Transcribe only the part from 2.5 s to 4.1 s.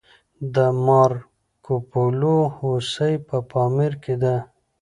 هوسۍ په پامیر